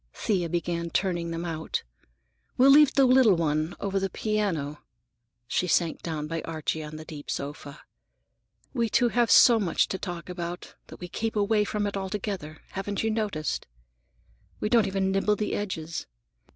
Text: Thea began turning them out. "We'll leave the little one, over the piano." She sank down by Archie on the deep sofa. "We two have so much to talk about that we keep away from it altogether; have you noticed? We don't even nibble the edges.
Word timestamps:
Thea 0.15 0.49
began 0.49 0.89
turning 0.89 1.29
them 1.29 1.45
out. 1.45 1.83
"We'll 2.57 2.71
leave 2.71 2.95
the 2.95 3.05
little 3.05 3.35
one, 3.35 3.75
over 3.79 3.99
the 3.99 4.09
piano." 4.09 4.81
She 5.47 5.67
sank 5.67 6.01
down 6.01 6.25
by 6.25 6.41
Archie 6.41 6.83
on 6.83 6.95
the 6.95 7.05
deep 7.05 7.29
sofa. 7.29 7.81
"We 8.73 8.89
two 8.89 9.09
have 9.09 9.29
so 9.29 9.59
much 9.59 9.87
to 9.89 9.99
talk 9.99 10.27
about 10.27 10.73
that 10.87 10.99
we 10.99 11.07
keep 11.07 11.35
away 11.35 11.65
from 11.65 11.85
it 11.85 11.95
altogether; 11.95 12.63
have 12.71 12.87
you 13.03 13.11
noticed? 13.11 13.67
We 14.59 14.69
don't 14.69 14.87
even 14.87 15.11
nibble 15.11 15.35
the 15.35 15.53
edges. 15.53 16.07